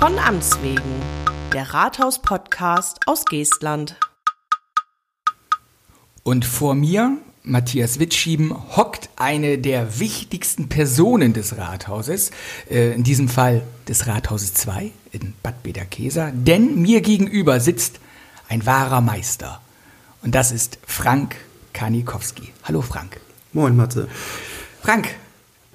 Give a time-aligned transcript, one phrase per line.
[0.00, 0.80] Von Amts wegen,
[1.52, 3.96] der Rathaus-Podcast aus Geestland.
[6.22, 12.30] Und vor mir, Matthias Witschieben, hockt eine der wichtigsten Personen des Rathauses,
[12.70, 18.00] äh, in diesem Fall des Rathauses 2 in Bad Bederkesa, denn mir gegenüber sitzt
[18.48, 19.60] ein wahrer Meister.
[20.22, 21.36] Und das ist Frank
[21.74, 22.54] Kanikowski.
[22.62, 23.20] Hallo Frank.
[23.52, 24.08] Moin Matze.
[24.80, 25.14] Frank,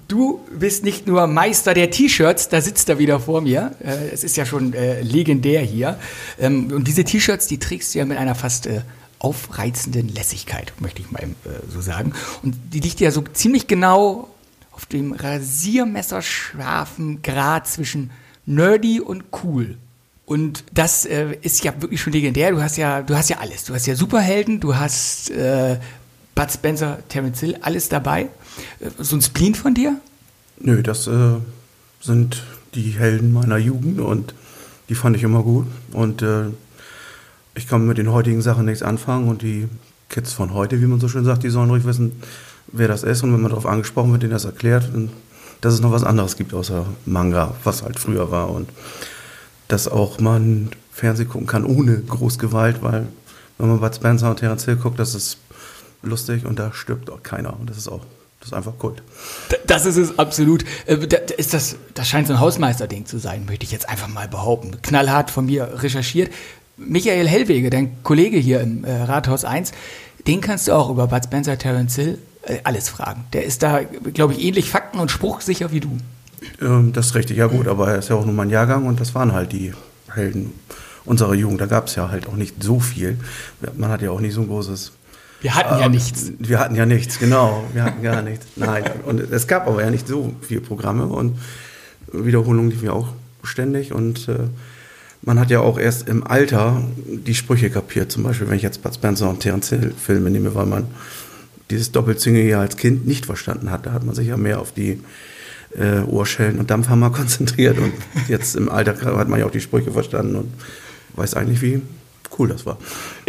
[0.08, 3.74] du bist nicht nur Meister der T-Shirts, da sitzt er wieder vor mir.
[3.82, 5.98] Äh, es ist ja schon äh, legendär hier.
[6.38, 8.80] Ähm, und diese T-Shirts, die trägst du ja mit einer fast äh,
[9.18, 11.26] aufreizenden Lässigkeit, möchte ich mal äh,
[11.68, 12.12] so sagen.
[12.42, 14.28] Und die liegt ja so ziemlich genau
[14.72, 18.10] auf dem rasiermesserscharfen Grad zwischen
[18.44, 19.78] nerdy und cool.
[20.26, 22.50] Und das äh, ist ja wirklich schon legendär.
[22.50, 23.64] Du hast ja, du hast ja alles.
[23.64, 25.78] Du hast ja Superhelden, du hast äh,
[26.36, 28.28] Bud Spencer, Terence Hill, alles dabei.
[28.78, 29.98] Äh, so ein Spleen von dir?
[30.60, 31.36] Nö, das äh,
[32.00, 34.34] sind die Helden meiner Jugend und
[34.88, 35.66] die fand ich immer gut.
[35.92, 36.44] Und äh,
[37.54, 39.66] ich kann mit den heutigen Sachen nichts anfangen und die
[40.10, 42.12] Kids von heute, wie man so schön sagt, die sollen ruhig wissen,
[42.68, 44.90] wer das ist und wenn man darauf angesprochen wird, denen das erklärt,
[45.62, 48.68] dass es noch was anderes gibt außer Manga, was halt früher war und
[49.68, 53.08] dass auch man Fernsehen gucken kann ohne Großgewalt, weil
[53.58, 55.38] wenn man Bud Spencer und Terence Hill guckt, das ist
[56.02, 58.02] lustig und da stirbt auch keiner und das ist auch
[58.40, 59.02] das ist einfach Kult.
[59.66, 60.64] Das ist es absolut.
[60.84, 60.98] Äh,
[61.36, 64.76] ist das, das scheint so ein Hausmeisterding zu sein, möchte ich jetzt einfach mal behaupten.
[64.82, 66.30] Knallhart von mir recherchiert.
[66.76, 69.72] Michael Hellwege, dein Kollege hier im äh, Rathaus 1,
[70.26, 73.24] den kannst du auch über Bud Spencer, Terence Hill äh, alles fragen.
[73.32, 73.80] Der ist da,
[74.12, 75.96] glaube ich, ähnlich fakten- und spruchsicher wie du.
[76.60, 79.00] Ähm, das ist richtig, ja gut, aber er ist ja auch nur mein Jahrgang und
[79.00, 79.72] das waren halt die
[80.12, 80.52] Helden
[81.04, 81.60] unserer Jugend.
[81.60, 83.18] Da gab es ja halt auch nicht so viel.
[83.76, 84.92] Man hat ja auch nicht so ein großes.
[85.46, 86.32] Wir hatten ja nichts.
[86.40, 87.62] Wir hatten ja nichts, genau.
[87.72, 88.46] Wir hatten gar nichts.
[88.56, 88.82] Nein.
[89.04, 91.38] Und es gab aber ja nicht so viele Programme und
[92.12, 93.10] Wiederholungen liefen ja auch
[93.44, 94.48] ständig und äh,
[95.22, 98.10] man hat ja auch erst im Alter die Sprüche kapiert.
[98.10, 100.88] Zum Beispiel, wenn ich jetzt Bud Spencer und Terence Hill Filme nehme, weil man
[101.70, 103.86] dieses Doppelzüngige ja als Kind nicht verstanden hat.
[103.86, 105.00] Da hat man sich ja mehr auf die
[105.78, 107.78] äh, Ohrschellen und Dampfhammer konzentriert.
[107.78, 107.92] Und
[108.26, 110.52] jetzt im Alter hat man ja auch die Sprüche verstanden und
[111.14, 111.82] weiß eigentlich, wie
[112.38, 112.78] cool das war.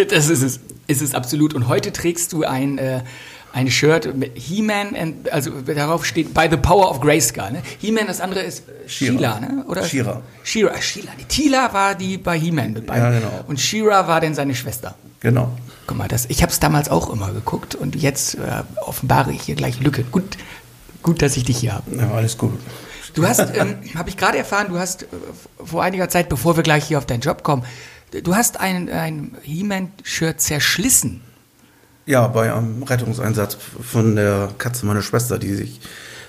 [0.09, 1.53] Das ist es, ist es absolut.
[1.53, 3.01] Und heute trägst du ein, äh,
[3.53, 4.95] ein Shirt mit He-Man,
[5.31, 7.51] also darauf steht By the Power of Grayskull.
[7.51, 7.61] Ne?
[7.79, 9.65] He-Man, das andere ist äh, Sheila, ne?
[9.67, 9.83] oder?
[9.83, 10.21] Shira.
[10.43, 11.11] Shira, Sheila.
[11.19, 12.97] Die Tila war die bei He-Man mit bei.
[12.97, 13.43] Ja, genau.
[13.47, 14.95] Und Shira war dann seine Schwester.
[15.19, 15.51] Genau.
[15.87, 19.43] Guck mal, das, ich habe es damals auch immer geguckt und jetzt äh, offenbare ich
[19.43, 20.03] hier gleich Lücke.
[20.03, 20.37] Gut,
[21.01, 21.95] gut, dass ich dich hier habe.
[21.95, 22.59] Ja, alles gut.
[23.13, 25.07] Du hast, ähm, habe ich gerade erfahren, du hast äh,
[25.63, 27.63] vor einiger Zeit, bevor wir gleich hier auf deinen Job kommen,
[28.11, 31.21] du hast ein, ein He-Man-Shirt zerschlissen.
[32.05, 35.81] Ja, bei einem Rettungseinsatz von der Katze meiner Schwester, die sich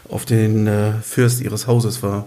[0.08, 2.26] auf den äh, Fürst ihres Hauses war,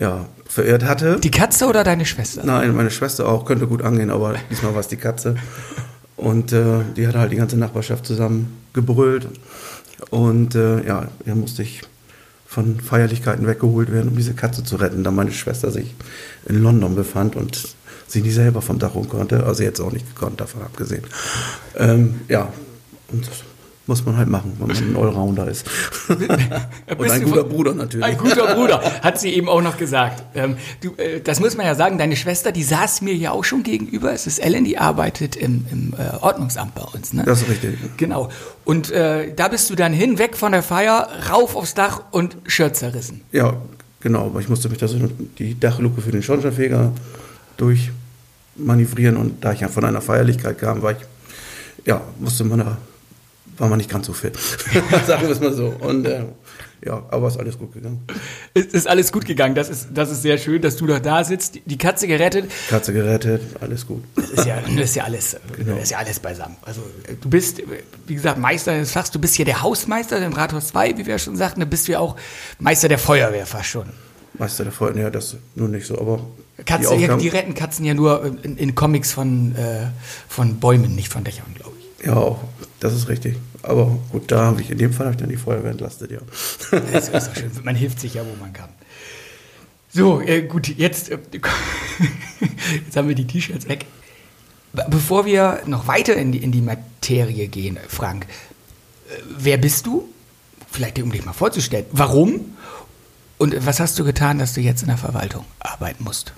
[0.00, 1.20] ja, verirrt hatte.
[1.20, 2.42] Die Katze oder deine Schwester?
[2.44, 5.36] Nein, meine Schwester auch, könnte gut angehen, aber diesmal war es die Katze.
[6.16, 9.28] Und äh, die hat halt die ganze Nachbarschaft zusammen gebrüllt.
[10.10, 11.82] Und äh, ja, er musste ich
[12.46, 15.94] von Feierlichkeiten weggeholt werden, um diese Katze zu retten, da meine Schwester sich
[16.46, 17.74] in London befand und
[18.14, 19.44] sie nicht selber vom Dach hoch konnte.
[19.44, 21.04] Also jetzt auch nicht gekonnt, davon abgesehen.
[21.76, 22.50] Ähm, ja,
[23.12, 23.44] und das
[23.86, 25.66] muss man halt machen, wenn man ein Allrounder ist.
[26.08, 28.06] und ein guter Bruder natürlich.
[28.06, 30.22] Ein guter Bruder, hat sie eben auch noch gesagt.
[30.34, 33.44] Ähm, du, äh, das muss man ja sagen, deine Schwester, die saß mir ja auch
[33.44, 34.12] schon gegenüber.
[34.12, 37.12] Es ist Ellen, die arbeitet im, im äh, Ordnungsamt bei uns.
[37.12, 37.24] Ne?
[37.26, 37.76] Das ist richtig.
[37.98, 38.30] Genau.
[38.64, 42.38] Und äh, da bist du dann hin, weg von der Feier, rauf aufs Dach und
[42.46, 43.20] Shirt zerrissen.
[43.32, 43.58] Ja,
[44.00, 44.26] genau.
[44.26, 44.98] Aber ich musste mich da so
[45.38, 46.92] die Dachluke für den Schornsteinfeger
[48.56, 49.16] durchmanövrieren.
[49.16, 50.98] Und da ich ja von einer Feierlichkeit kam, war ich,
[51.84, 52.78] ja, musste man da
[53.58, 54.36] war man nicht ganz so fit.
[55.06, 55.74] Sagen wir es mal so.
[55.78, 56.24] Und äh,
[56.84, 58.04] ja, aber ist alles gut gegangen.
[58.52, 59.54] Es ist alles gut gegangen.
[59.54, 61.60] Das ist, das ist sehr schön, dass du noch da sitzt.
[61.64, 62.50] Die Katze gerettet.
[62.68, 64.02] Katze gerettet, alles gut.
[64.16, 65.74] Das ist ja, das ist ja alles, genau.
[65.74, 66.56] das ist ja alles beisammen.
[66.62, 66.82] Also
[67.20, 67.62] du bist,
[68.06, 69.10] wie gesagt, Meister des Fachs.
[69.10, 71.60] Du bist hier der Hausmeister im Rathaus 2, wie wir schon sagten.
[71.60, 72.16] Du bist ja auch
[72.58, 73.86] Meister der Feuerwehr fast schon.
[74.34, 76.26] Meister der Feuerwehr, ja, das nur nicht so, aber
[76.64, 79.88] Katze, die, die, retten Katzen ja nur in, in Comics von, äh,
[80.28, 82.06] von Bäumen, nicht von Dächern, glaube ich.
[82.06, 82.40] Ja, auch.
[82.80, 83.36] Das ist richtig.
[83.62, 86.20] Aber gut, da habe ich in dem Fall habe ich dann die Feuerwehr entlastet, ja.
[86.92, 87.50] Das ist auch schön.
[87.64, 88.68] Man hilft sich ja, wo man kann.
[89.92, 91.18] So, äh, gut, jetzt, äh,
[92.84, 93.86] jetzt haben wir die T-Shirts weg.
[94.88, 98.26] Bevor wir noch weiter in die, in die Materie gehen, Frank,
[99.08, 100.08] äh, wer bist du?
[100.70, 101.86] Vielleicht um dich mal vorzustellen.
[101.92, 102.56] Warum?
[103.38, 106.32] Und was hast du getan, dass du jetzt in der Verwaltung arbeiten musst?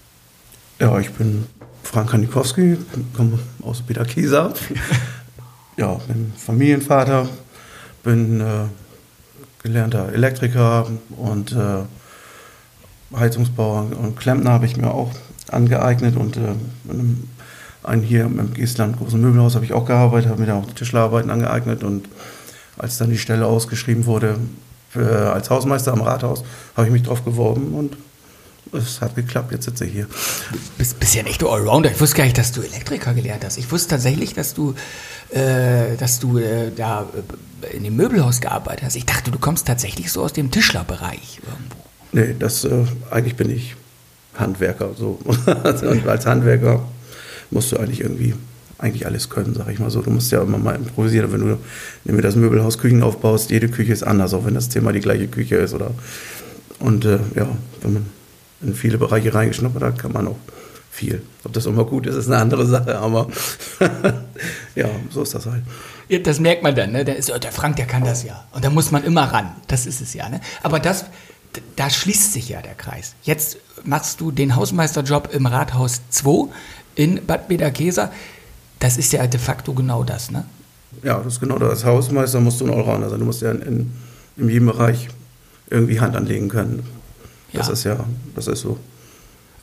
[0.79, 1.47] Ja, ich bin
[1.83, 2.77] Frank Hanikowski,
[3.17, 4.53] komme aus Peter Kieser
[5.79, 7.27] ja, bin Familienvater,
[8.05, 8.67] bin äh,
[9.63, 10.87] gelernter Elektriker
[11.17, 15.13] und äh, Heizungsbauer und Klempner habe ich mir auch
[15.49, 16.53] angeeignet und äh,
[17.83, 21.31] einen hier im Geestland großen Möbelhaus habe ich auch gearbeitet, habe mir da auch Tischlerarbeiten
[21.31, 22.07] angeeignet und
[22.77, 24.37] als dann die Stelle ausgeschrieben wurde
[24.91, 26.45] für, als Hausmeister am Rathaus,
[26.77, 27.97] habe ich mich drauf geworben und
[28.77, 30.07] es hat geklappt, jetzt sitze ich hier.
[30.53, 31.91] Du bist, bist ja ein echter Allrounder.
[31.91, 33.59] Ich wusste gar nicht, dass du Elektriker gelernt hast.
[33.59, 34.75] Ich wusste tatsächlich, dass du,
[35.31, 37.07] äh, dass du äh, da
[37.63, 38.97] äh, in dem Möbelhaus gearbeitet hast.
[38.97, 41.77] Ich dachte, du kommst tatsächlich so aus dem Tischlerbereich irgendwo.
[42.13, 43.77] Nee, das, äh, eigentlich bin ich
[44.35, 44.91] Handwerker.
[44.97, 45.19] So.
[45.25, 46.83] und als Handwerker
[47.51, 48.35] musst du eigentlich irgendwie
[48.79, 50.03] eigentlich alles können, sag ich mal so.
[50.03, 51.33] Du musst ja immer mal improvisieren.
[51.33, 51.59] Wenn du
[52.05, 55.01] wenn du das Möbelhaus Küchen aufbaust, jede Küche ist anders, auch wenn das Thema die
[55.01, 55.73] gleiche Küche ist.
[55.73, 55.93] Oder
[56.79, 57.49] und äh, ja,
[57.83, 58.07] wenn man
[58.63, 60.37] in viele Bereiche reingeschnuppert hat, kann man auch
[60.91, 61.23] viel.
[61.45, 63.29] Ob das immer gut ist, ist eine andere Sache, aber
[64.75, 65.63] ja, so ist das halt.
[66.09, 67.05] Ja, das merkt man dann, ne?
[67.05, 68.45] Der, ist, der Frank, der kann das ja.
[68.53, 69.51] Und da muss man immer ran.
[69.67, 70.41] Das ist es ja, ne?
[70.63, 71.05] Aber das,
[71.77, 73.15] da schließt sich ja der Kreis.
[73.23, 76.49] Jetzt machst du den Hausmeisterjob im Rathaus 2
[76.95, 78.11] in Bad Bederkesa.
[78.79, 80.45] Das ist ja de facto genau das, ne?
[81.03, 81.71] Ja, das ist genau das.
[81.71, 83.19] Als Hausmeister musst du ein Allrounder sein.
[83.19, 83.93] Du musst ja in, in,
[84.37, 85.09] in jedem Bereich
[85.69, 86.87] irgendwie Hand anlegen können.
[87.53, 87.73] Das ja.
[87.73, 88.05] ist ja,
[88.35, 88.79] das ist so.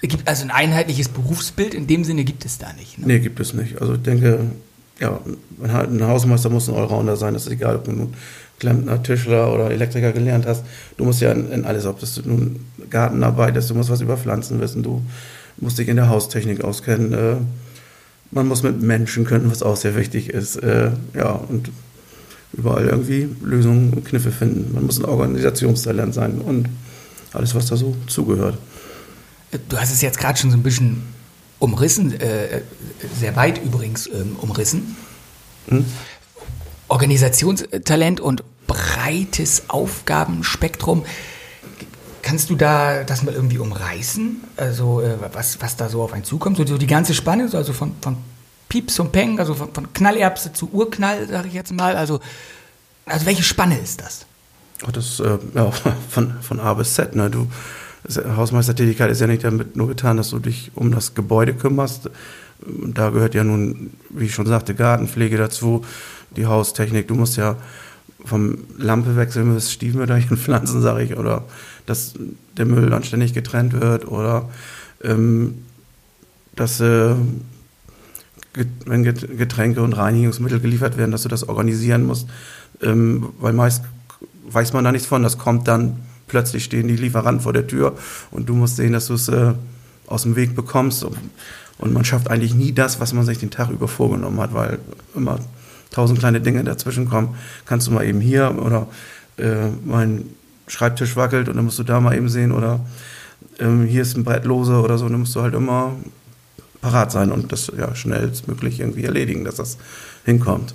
[0.02, 3.00] Es gibt also ein einheitliches Berufsbild in dem Sinne gibt es da nicht.
[3.00, 3.08] Ne?
[3.08, 3.82] Nee, gibt es nicht.
[3.82, 4.40] Also ich denke,
[5.00, 5.20] ja,
[5.62, 7.34] ein Hausmeister muss ein Allrounder sein.
[7.34, 8.14] Das ist egal, ob du nun
[8.60, 10.64] Klempner, Tischler oder Elektriker gelernt hast.
[10.98, 14.18] Du musst ja in, in alles, ob das nun Gartenarbeit ist, du musst was über
[14.18, 15.02] Pflanzen wissen, du
[15.58, 17.14] musst dich in der Haustechnik auskennen.
[17.14, 17.36] Äh,
[18.32, 20.58] man muss mit Menschen können, was auch sehr wichtig ist.
[20.58, 21.72] Äh, ja, und
[22.54, 24.74] überall irgendwie Lösungen und Kniffe finden.
[24.74, 26.70] Man muss ein Organisationstalent sein und
[27.34, 28.58] alles, was da so zugehört.
[29.70, 31.04] Du hast es jetzt gerade schon so ein bisschen
[31.60, 32.62] umrissen, äh,
[33.20, 34.96] sehr weit übrigens ähm, umrissen.
[35.68, 35.86] Hm?
[36.88, 41.06] Organisationstalent und breites Aufgabenspektrum.
[42.22, 44.44] Kannst du da das mal irgendwie umreißen?
[44.58, 46.58] Also äh, was, was da so auf einen zukommt?
[46.58, 48.18] So, so die ganze Spanne, also von, von
[48.70, 51.96] Pieps und Peng, also von, von Knallerbse zu Urknall, sage ich jetzt mal.
[51.96, 52.20] Also,
[53.06, 54.26] also welche Spanne ist das?
[54.86, 55.72] Oh, das äh, ja,
[56.10, 57.16] von, von A bis Z.
[57.16, 57.30] Ne?
[57.30, 57.48] Du,
[58.36, 62.10] Hausmeistertätigkeit ist ja nicht damit nur getan, dass du dich um das Gebäude kümmerst.
[62.66, 65.84] Da gehört ja nun, wie ich schon sagte, Gartenpflege dazu,
[66.36, 67.08] die Haustechnik.
[67.08, 67.58] Du musst ja
[68.26, 71.44] vom Lampe wechseln bis Stiefmütterchen pflanzen, sage ich, oder
[71.86, 72.14] dass
[72.58, 74.50] der Müll dann ständig getrennt wird oder
[75.04, 75.56] ähm,
[76.56, 77.16] dass äh,
[78.86, 82.30] wenn Getränke und Reinigungsmittel geliefert werden, dass du das organisieren musst,
[82.82, 83.84] ähm, weil meist
[84.48, 85.98] weiß man da nichts von, das kommt dann
[86.28, 87.96] plötzlich stehen die Lieferanten vor der Tür
[88.32, 89.54] und du musst sehen, dass du es äh,
[90.08, 91.18] aus dem Weg bekommst und,
[91.78, 94.80] und man schafft eigentlich nie das, was man sich den Tag über vorgenommen hat, weil
[95.16, 95.40] immer
[95.92, 97.36] tausend kleine Dinge dazwischen kommen.
[97.66, 98.88] Kannst du mal eben hier oder
[99.38, 100.26] äh, mein
[100.68, 102.80] Schreibtisch wackelt und dann musst du da mal eben sehen oder
[103.60, 105.94] ähm, hier ist ein Brett lose oder so, dann musst du halt immer
[106.82, 109.78] parat sein und das ja schnellstmöglich irgendwie erledigen, dass das
[110.26, 110.74] hinkommt.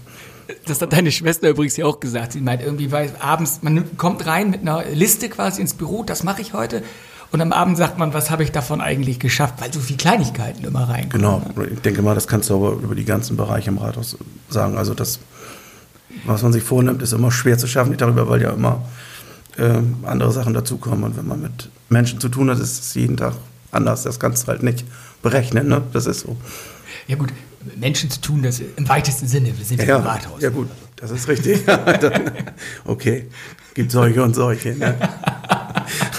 [0.67, 2.33] Das hat deine Schwester übrigens ja auch gesagt.
[2.33, 6.23] Sie meint irgendwie, weil abends, man kommt rein mit einer Liste quasi ins Büro, das
[6.23, 6.83] mache ich heute.
[7.31, 10.65] Und am Abend sagt man, was habe ich davon eigentlich geschafft, weil so viele Kleinigkeiten
[10.65, 11.11] immer reinkommen.
[11.11, 14.17] Genau, ich denke mal, das kannst du aber über die ganzen Bereiche im Rathaus
[14.49, 14.79] sagen.
[14.79, 15.21] Also das,
[16.25, 17.91] was man sich vornimmt, ist immer schwer zu schaffen.
[17.91, 18.83] Nicht darüber, weil ja immer
[19.59, 21.05] äh, andere Sachen dazukommen.
[21.05, 23.35] Und wenn man mit Menschen zu tun hat, ist es jeden Tag
[23.73, 24.05] anders.
[24.05, 24.87] Das kannst du halt nicht
[25.21, 25.69] berechnen.
[25.69, 25.83] Ne?
[25.93, 26.37] Das ist so.
[27.09, 27.31] Ja gut,
[27.77, 29.57] Menschen zu tun, das im weitesten Sinne.
[29.57, 30.43] Wir sind ja, im Rathaus.
[30.43, 31.61] Ja gut, das ist richtig.
[32.85, 33.27] okay,
[33.75, 34.75] gibt solche und solche.
[34.75, 34.95] Ne?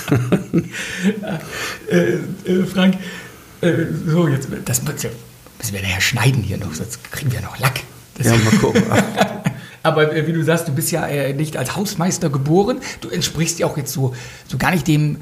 [1.89, 2.13] äh,
[2.51, 2.95] äh, Frank,
[3.61, 3.73] äh,
[4.05, 7.81] so jetzt, das müssen wir nachher schneiden hier noch, sonst kriegen wir noch Lack.
[8.15, 8.83] Das ja, mal gucken.
[9.83, 12.79] Aber äh, wie du sagst, du bist ja äh, nicht als Hausmeister geboren.
[13.01, 14.15] Du entsprichst ja auch jetzt so,
[14.47, 15.17] so gar nicht dem,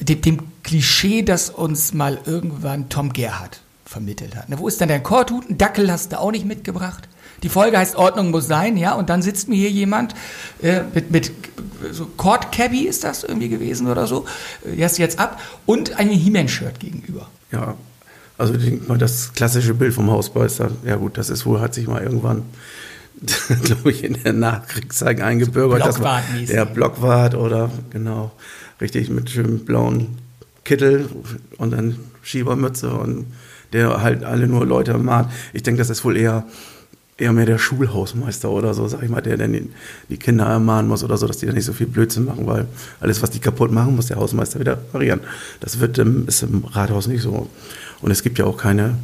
[0.00, 3.60] dem, dem Klischee, das uns mal irgendwann Tom Gerhardt
[3.90, 4.44] vermittelt hat.
[4.46, 5.50] Na, wo ist denn dein Korthut?
[5.50, 7.08] Ein Dackel hast du auch nicht mitgebracht.
[7.42, 10.14] Die Folge heißt Ordnung muss sein, ja, und dann sitzt mir hier jemand
[10.62, 11.32] äh, mit, mit
[11.90, 14.26] so Cord Cabby ist das irgendwie gewesen oder so,
[14.76, 17.28] erst jetzt ab und ein He-Man-Shirt gegenüber.
[17.50, 17.74] Ja,
[18.38, 18.54] also
[18.96, 22.44] das klassische Bild vom Hausmeister, ja gut, das ist wohl, hat sich mal irgendwann,
[23.62, 25.82] glaube ich, in der Nachkriegszeit eingebürgert.
[25.82, 28.30] So Blockwart der Blockwart oder genau,
[28.80, 30.18] richtig mit schönem blauen
[30.62, 31.08] Kittel
[31.58, 33.26] und dann Schiebermütze und
[33.72, 35.30] der halt alle nur Leute mahnt.
[35.52, 36.44] Ich denke, das ist wohl eher,
[37.16, 39.70] eher mehr der Schulhausmeister oder so, sag ich mal, der dann
[40.08, 42.66] die Kinder ermahnen muss oder so, dass die da nicht so viel Blödsinn machen, weil
[43.00, 45.20] alles, was die kaputt machen, muss der Hausmeister wieder reparieren.
[45.60, 47.48] Das wird, ist im Rathaus nicht so.
[48.00, 48.96] Und es gibt ja auch keine,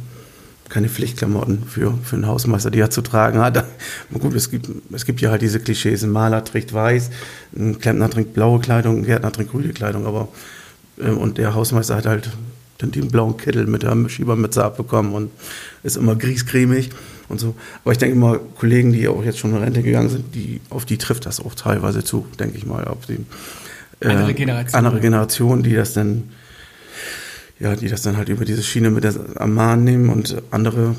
[0.69, 3.63] keine Pflichtklamotten für, für einen Hausmeister, die er zu tragen hat.
[4.19, 7.11] Gut, es gibt, es gibt ja halt diese Klischees, ein Maler trägt weiß,
[7.55, 10.27] ein Klempner trägt blaue Kleidung, ein Gärtner trägt grüne Kleidung, aber
[10.97, 12.29] Äh, und der Hausmeister hat halt
[12.77, 15.31] dann den blauen Kittel mit der Schiebermütze abbekommen und
[15.83, 16.91] ist immer griescremig
[17.29, 17.55] und so.
[17.83, 20.85] Aber ich denke immer, Kollegen, die auch jetzt schon in Rente gegangen sind, die, auf
[20.85, 22.85] die trifft das auch teilweise zu, denke ich mal.
[22.85, 23.19] Auf die,
[23.99, 24.75] äh, andere Generation.
[24.75, 26.29] Andere Generation, die das dann,
[27.59, 30.95] ja, die das dann halt über diese Schiene mit der Amman nehmen und andere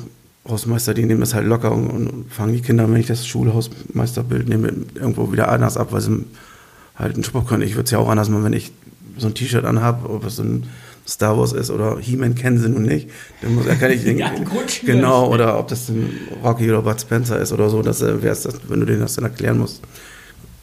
[0.47, 4.49] Hausmeister, die nehmen das halt locker und, und fangen die Kinder, wenn ich das Schulhausmeisterbild
[4.49, 6.25] nehme, irgendwo wieder anders ab, weil sie
[6.95, 7.63] halt einen Spruch können.
[7.63, 8.71] Ich würde es ja auch anders machen, wenn ich
[9.17, 10.67] so ein T-Shirt anhabe, ob es ein
[11.09, 13.09] Star Wars ist oder He-Man kennen sie nun nicht.
[13.41, 14.31] Dann muss, erkenne ich den, ja,
[14.85, 16.11] genau, oder ob das ein
[16.43, 19.25] Rocky oder Bud Spencer ist oder so, dass äh, das, wenn du denen das dann
[19.25, 19.81] erklären musst,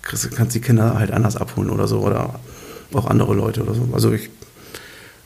[0.02, 2.38] kriegst, kannst die Kinder halt anders abholen oder so oder
[2.94, 3.88] auch andere Leute oder so.
[3.92, 4.30] Also ich,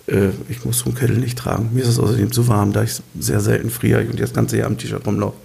[0.06, 1.70] äh, ich muss so einen Kittel nicht tragen.
[1.72, 4.68] Mir ist es außerdem zu warm, da ich sehr selten friere und das ganze Jahr
[4.68, 5.36] am T-Shirt rumlaufe.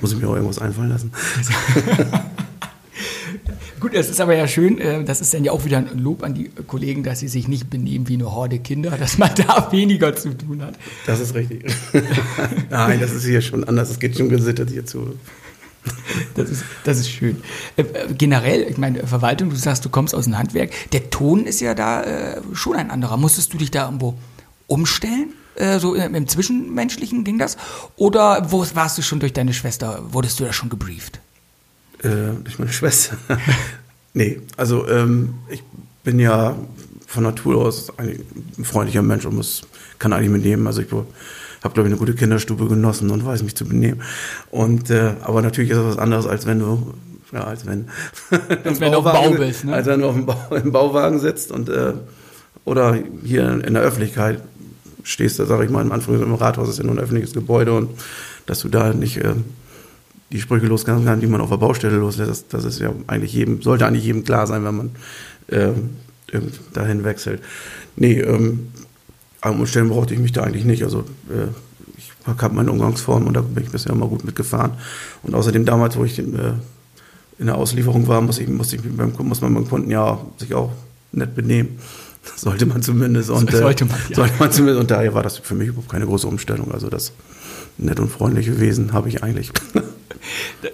[0.00, 1.12] Muss ich mir auch irgendwas einfallen lassen.
[3.80, 6.22] Gut, das ist aber ja schön, äh, das ist dann ja auch wieder ein Lob
[6.22, 9.68] an die Kollegen, dass sie sich nicht benehmen wie eine Horde Kinder, dass man da
[9.72, 10.74] weniger zu tun hat.
[11.06, 11.64] Das ist richtig.
[12.70, 15.14] Nein, das ist hier schon anders, es geht schon gesittet hier zu.
[16.34, 17.42] Das ist, das ist schön.
[17.76, 21.44] Äh, äh, generell, ich meine, Verwaltung, du sagst, du kommst aus dem Handwerk, der Ton
[21.44, 23.16] ist ja da äh, schon ein anderer.
[23.16, 24.14] Musstest du dich da irgendwo
[24.66, 25.32] umstellen?
[25.54, 27.56] Äh, so im, im Zwischenmenschlichen ging das?
[27.96, 31.20] Oder wo warst du schon durch deine Schwester, wurdest du da schon gebrieft?
[32.02, 33.16] Äh, durch meine Schwester.
[34.14, 35.62] nee, also ähm, ich
[36.04, 36.56] bin ja
[37.06, 38.24] von Natur aus ein
[38.62, 39.62] freundlicher Mensch und muss,
[39.98, 40.66] kann eigentlich mitnehmen.
[40.66, 41.06] Also ich habe,
[41.74, 44.02] glaube ich, eine gute Kinderstube genossen und weiß mich zu benehmen.
[44.50, 46.94] Und, äh, aber natürlich ist das was anderes, als wenn du,
[47.32, 47.88] ja, als wenn,
[48.64, 49.72] als wenn du auf dem Bau bist, ne?
[49.74, 51.94] Als wenn du auf dem Bau, im Bauwagen sitzt und, äh,
[52.64, 54.40] oder hier in der Öffentlichkeit
[55.02, 57.72] stehst, da sage ich mal, im Anfang im Rathaus ist ja nur ein öffentliches Gebäude
[57.72, 57.90] und
[58.44, 59.34] dass du da nicht äh,
[60.30, 62.46] die Sprüche losgehen kann, die man auf der Baustelle loslässt.
[62.52, 64.90] Das, ist ja eigentlich jedem, sollte eigentlich jedem klar sein, wenn man
[65.48, 65.70] äh,
[66.72, 67.42] dahin wechselt.
[67.96, 68.68] Nee, ähm,
[69.40, 70.82] am Umstellen brauchte ich mich da eigentlich nicht.
[70.82, 71.48] Also äh,
[71.96, 74.72] ich habe meine Umgangsform und da bin ich bisher immer gut mitgefahren.
[75.22, 76.52] Und außerdem damals, wo ich in, äh,
[77.38, 80.54] in der Auslieferung war, muss, ich, muss, ich beim, muss man beim Kunden ja sich
[80.54, 80.72] auch
[81.12, 81.78] nett benehmen.
[82.36, 83.30] Sollte man zumindest.
[83.30, 84.16] Und, äh, sollte man, ja.
[84.16, 84.80] sollte man zumindest.
[84.80, 86.72] Und daher war das für mich überhaupt keine große Umstellung.
[86.72, 87.12] Also das
[87.78, 89.50] nett und freundliche Wesen habe ich eigentlich.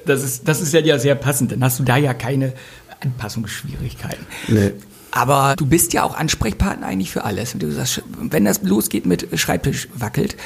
[0.07, 1.53] Das ist, das ist ja sehr passend.
[1.53, 2.53] Dann hast du da ja keine
[3.01, 4.27] Anpassungsschwierigkeiten.
[4.49, 4.73] Nee.
[5.11, 7.53] Aber du bist ja auch Ansprechpartner eigentlich für alles.
[7.57, 10.37] Du sagst, wenn das losgeht mit Schreibtisch wackelt,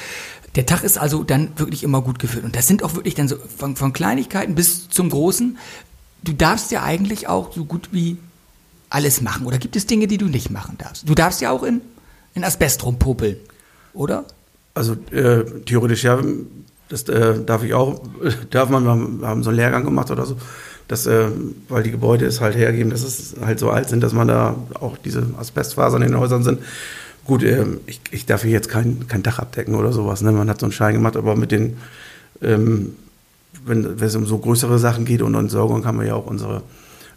[0.56, 2.44] der Tag ist also dann wirklich immer gut geführt.
[2.44, 5.56] Und das sind auch wirklich dann so von, von Kleinigkeiten bis zum Großen.
[6.22, 8.18] Du darfst ja eigentlich auch so gut wie
[8.90, 9.46] alles machen.
[9.46, 11.08] Oder gibt es Dinge, die du nicht machen darfst?
[11.08, 11.80] Du darfst ja auch in,
[12.34, 13.36] in Asbest rumpopeln,
[13.94, 14.24] oder?
[14.74, 16.20] Also äh, theoretisch ja,
[16.88, 18.00] das äh, darf ich auch,
[18.50, 18.84] darf man,
[19.20, 20.36] wir haben so einen Lehrgang gemacht oder so,
[20.88, 21.26] dass, äh,
[21.68, 24.56] weil die Gebäude es halt hergeben, dass es halt so alt sind, dass man da
[24.80, 26.60] auch diese Asbestfasern in den Häusern sind.
[27.24, 30.22] Gut, äh, ich, ich darf hier jetzt kein, kein Dach abdecken oder sowas.
[30.22, 30.32] Ne?
[30.32, 31.76] Man hat so einen Schein gemacht, aber mit den,
[32.40, 32.96] ähm,
[33.66, 36.62] wenn, wenn es um so größere Sachen geht und Entsorgung, haben wir ja auch unsere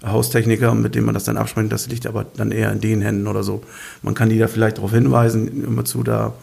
[0.04, 1.72] Haustechniker, mit denen man das dann abspricht.
[1.72, 3.64] Das liegt aber dann eher in den Händen oder so.
[4.02, 6.34] Man kann die da vielleicht darauf hinweisen, immer zu da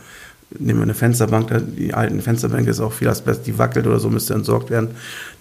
[0.50, 4.08] nehmen wir eine Fensterbank, die alten Fensterbänke ist auch viel Asbest, die wackelt oder so,
[4.08, 4.90] müsste entsorgt werden.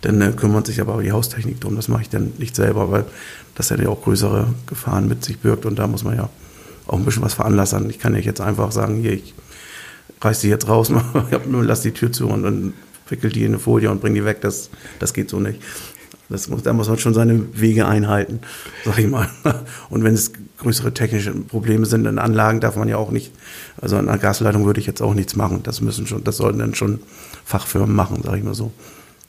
[0.01, 1.75] Dann äh, kümmert sich aber die Haustechnik drum.
[1.75, 3.05] Das mache ich dann nicht selber, weil
[3.55, 6.29] das ja auch größere Gefahren mit sich birgt und da muss man ja
[6.87, 7.89] auch ein bisschen was veranlassen.
[7.89, 9.33] Ich kann nicht jetzt einfach sagen, hier, ich
[10.21, 10.91] reiß die jetzt raus,
[11.51, 12.73] lass die Tür zu und dann
[13.09, 14.41] wickel die in eine Folie und bring die weg.
[14.41, 15.61] Das, das geht so nicht.
[16.29, 18.41] Das muss, da muss man schon seine Wege einhalten,
[18.83, 19.29] sag ich mal.
[19.89, 23.31] Und wenn es größere technische Probleme sind in Anlagen, darf man ja auch nicht,
[23.79, 25.61] also an einer Gasleitung würde ich jetzt auch nichts machen.
[25.63, 26.99] Das müssen schon, das sollten dann schon
[27.45, 28.71] Fachfirmen machen, sag ich mal so.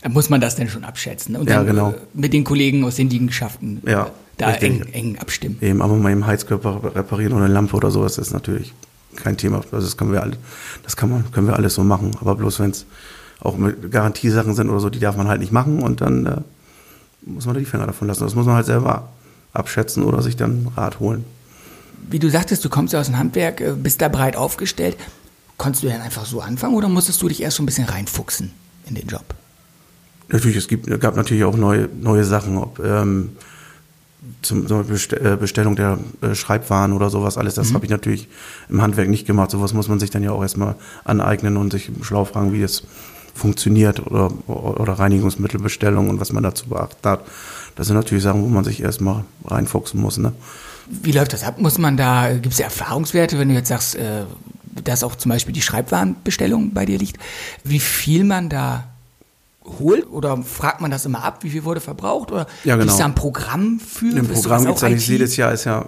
[0.01, 1.91] Da muss man das denn schon abschätzen und ja, genau.
[1.91, 5.59] Äh, mit den Kollegen aus den Liegenschaften ja, äh, da eng, eng, abstimmen.
[5.61, 8.73] Eben, aber mal im Heizkörper reparieren oder eine Lampe oder sowas ist natürlich
[9.17, 9.57] kein Thema.
[9.73, 10.37] Also das können wir alle,
[10.85, 12.13] das kann man, können wir alles so machen.
[12.21, 12.87] Aber bloß wenn es
[13.41, 16.37] auch mit Garantiesachen sind oder so, die darf man halt nicht machen und dann äh,
[17.23, 18.25] muss man da die Finger davon lassen.
[18.25, 19.09] Das muss man halt selber
[19.53, 21.25] abschätzen oder sich dann Rat holen.
[22.11, 24.97] Wie du sagtest, du kommst ja aus dem Handwerk, äh, bist da breit aufgestellt.
[25.57, 28.53] Konntest du dann einfach so anfangen oder musstest du dich erst so ein bisschen reinfuchsen
[28.87, 29.25] in den Job?
[30.29, 33.31] Natürlich, es gibt, gab natürlich auch neue, neue Sachen, ob ähm,
[34.43, 37.55] zum, zum äh, Bestellung der äh, Schreibwaren oder sowas alles.
[37.55, 37.75] Das mhm.
[37.75, 38.29] habe ich natürlich
[38.69, 39.51] im Handwerk nicht gemacht.
[39.51, 42.83] Sowas muss man sich dann ja auch erstmal aneignen und sich schlau fragen, wie es
[43.35, 47.25] funktioniert oder, oder Reinigungsmittelbestellung und was man dazu beachten hat.
[47.79, 50.19] Das sind natürlich Sachen, wo man sich erstmal reinfuchsen muss.
[50.19, 50.33] Ne?
[50.91, 51.61] Wie läuft das ab?
[51.61, 54.25] Muss man da, gibt es Erfahrungswerte, wenn du jetzt sagst, äh,
[54.83, 57.19] dass auch zum Beispiel die Schreibwarenbestellung bei dir liegt,
[57.63, 58.89] wie viel man da
[59.79, 62.79] holt oder fragt man das immer ab, wie viel wurde verbraucht oder ja, genau.
[62.79, 64.11] gibt es da ein Programm für?
[64.11, 65.87] Im Programm gibt es ja nicht jedes Jahr ist ja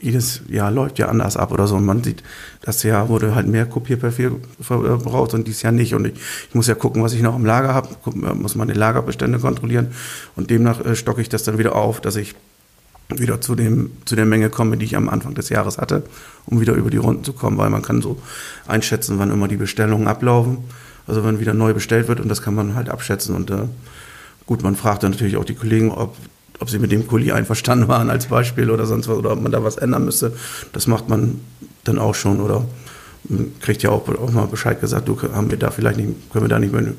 [0.00, 1.76] jedes Jahr läuft ja anders ab oder so.
[1.76, 2.22] Und man sieht,
[2.62, 5.94] das Jahr wurde halt mehr Kopierpapier verbraucht und dieses Jahr nicht.
[5.94, 6.14] Und ich,
[6.48, 7.88] ich muss ja gucken, was ich noch im Lager habe,
[8.34, 9.88] muss meine Lagerbestände kontrollieren
[10.36, 12.34] und demnach äh, stocke ich das dann wieder auf, dass ich
[13.08, 16.04] wieder zu, dem, zu der Menge komme, die ich am Anfang des Jahres hatte,
[16.46, 18.20] um wieder über die Runden zu kommen, weil man kann so
[18.66, 20.58] einschätzen, wann immer die Bestellungen ablaufen.
[21.06, 23.34] Also wenn wieder neu bestellt wird und das kann man halt abschätzen.
[23.34, 23.64] Und äh,
[24.46, 26.16] gut, man fragt dann natürlich auch die Kollegen, ob
[26.60, 29.50] ob sie mit dem Kuli einverstanden waren als Beispiel oder sonst was, oder ob man
[29.50, 30.32] da was ändern müsste.
[30.72, 31.40] Das macht man
[31.84, 32.64] dann auch schon oder
[33.60, 36.48] kriegt ja auch, auch mal Bescheid gesagt, du haben wir da vielleicht nicht, können wir
[36.48, 36.96] da nicht mehr einen,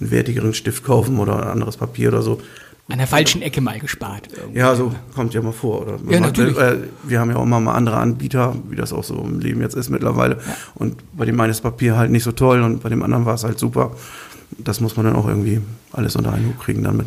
[0.00, 2.40] einen wertigeren Stift kaufen oder ein anderes Papier oder so.
[2.88, 4.28] An der falschen Ecke mal gespart.
[4.36, 4.58] Irgendwie.
[4.58, 5.82] Ja, so kommt ja mal vor.
[5.82, 6.58] Oder ja, natürlich.
[6.58, 9.60] Äh, wir haben ja auch immer mal andere Anbieter, wie das auch so im Leben
[9.60, 10.34] jetzt ist mittlerweile.
[10.34, 10.56] Ja.
[10.74, 13.34] Und bei dem einen ist Papier halt nicht so toll und bei dem anderen war
[13.34, 13.92] es halt super.
[14.64, 15.60] Das muss man dann auch irgendwie
[15.92, 17.06] alles unter einen Hut kriegen damit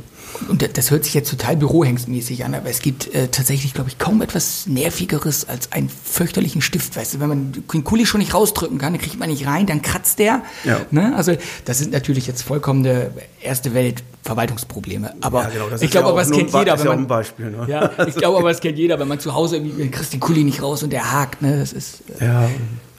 [0.50, 3.98] und das hört sich jetzt total bürohengstmäßig an, aber es gibt äh, tatsächlich, glaube ich,
[3.98, 6.96] kaum etwas Nervigeres als einen fürchterlichen Stift.
[6.96, 9.66] Weißt du, wenn man den Kuli schon nicht rausdrücken kann, dann kriegt man nicht rein,
[9.66, 10.44] dann kratzt der.
[10.64, 10.82] Ja.
[10.92, 11.16] Ne?
[11.16, 11.34] Also
[11.66, 15.14] das sind natürlich jetzt vollkommene erste Welt Verwaltungsprobleme.
[15.22, 16.80] Aber ja, genau, ich glaube, ja aber es kennt jeder.
[16.80, 17.66] Wenn man, Beispiel, ne?
[17.68, 20.44] ja, ich glaube, aber es kennt jeder, wenn man zu Hause irgendwie kriegst den Kuli
[20.44, 21.42] nicht raus und der hakt.
[21.42, 21.60] Ne?
[21.60, 22.02] Das ist.
[22.20, 22.50] Äh ja,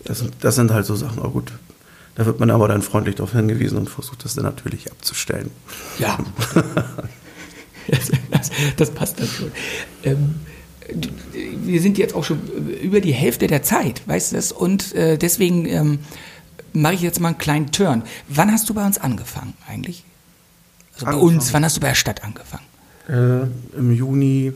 [0.05, 1.19] das, das sind halt so Sachen.
[1.19, 1.53] Aber gut,
[2.17, 5.51] da wird man aber dann freundlich darauf hingewiesen und versucht das dann natürlich abzustellen.
[5.99, 6.19] Ja.
[7.89, 9.53] das, das, passt dann schon.
[10.03, 10.35] Ähm,
[11.63, 12.41] wir sind jetzt auch schon
[12.83, 14.51] über die Hälfte der Zeit, weißt du das?
[14.51, 15.99] Und äh, deswegen ähm,
[16.73, 18.03] mache ich jetzt mal einen kleinen Turn.
[18.29, 20.05] Wann hast du bei uns angefangen eigentlich?
[20.95, 22.65] Also bei uns, wann hast du bei der Stadt angefangen?
[23.09, 24.55] Äh, Im Juni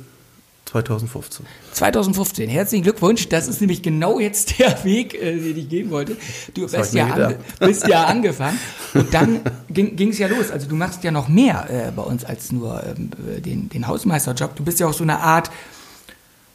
[0.71, 1.47] 2015.
[1.73, 2.49] 2015.
[2.49, 3.29] Herzlichen Glückwunsch.
[3.29, 6.17] Das ist nämlich genau jetzt der Weg, äh, den ich gehen wollte.
[6.55, 8.59] Du bist ja, ange bist ja, angefangen
[8.95, 10.51] und dann ging es ja los.
[10.51, 13.11] Also du machst ja noch mehr äh, bei uns als nur ähm,
[13.43, 14.55] den, den Hausmeisterjob.
[14.55, 15.51] Du bist ja auch so eine Art,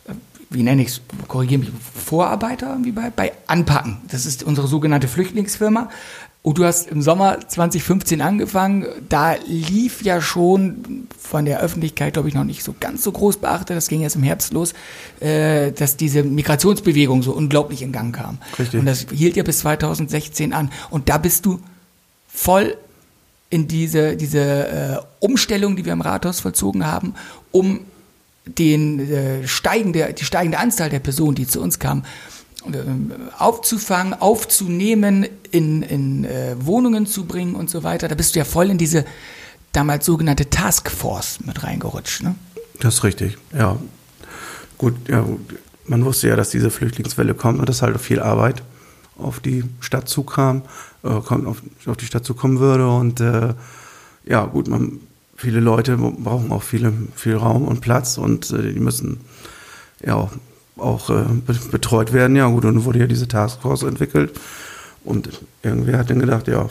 [0.08, 0.14] äh,
[0.50, 1.72] wie nenne ich es, korrigiere mich,
[2.06, 3.98] Vorarbeiter wie bei, bei Anpacken.
[4.10, 5.90] Das ist unsere sogenannte Flüchtlingsfirma.
[6.46, 8.86] Und oh, du hast im Sommer 2015 angefangen.
[9.10, 13.38] Da lief ja schon von der Öffentlichkeit, glaube ich, noch nicht so ganz so groß
[13.38, 13.76] beachtet.
[13.76, 14.76] Das ging erst im Herbst los,
[15.22, 18.38] äh, dass diese Migrationsbewegung so unglaublich in Gang kam.
[18.60, 18.80] Richtig.
[18.80, 20.70] Und das hielt ja bis 2016 an.
[20.92, 21.60] Und da bist du
[22.28, 22.78] voll
[23.50, 27.16] in diese, diese äh, Umstellung, die wir im Rathaus vollzogen haben,
[27.52, 27.80] um
[28.46, 32.06] den äh, steigende, die steigende Anzahl der Personen, die zu uns kamen,
[33.38, 38.08] aufzufangen, aufzunehmen, in, in äh, Wohnungen zu bringen und so weiter.
[38.08, 39.06] Da bist du ja voll in diese
[39.72, 42.24] damals sogenannte Taskforce mit reingerutscht.
[42.24, 42.36] Ne?
[42.80, 43.78] Das ist richtig, ja.
[44.78, 45.26] Gut, ja,
[45.88, 48.64] man wusste ja, dass diese Flüchtlingswelle kommt und dass halt viel Arbeit
[49.18, 50.64] auf die Stadt zukam,
[51.04, 52.88] äh, auf, auf, die Stadt zukommen würde.
[52.90, 53.54] Und äh,
[54.26, 55.00] ja, gut, man,
[55.36, 59.22] viele Leute brauchen auch viele, viel Raum und Platz und äh, die müssen
[60.04, 60.32] ja auch
[60.78, 61.26] äh,
[61.72, 62.36] betreut werden.
[62.36, 64.40] Ja gut, und dann wurde ja diese Taskforce entwickelt.
[65.04, 65.30] Und
[65.64, 66.68] irgendwer hat dann gedacht, ja,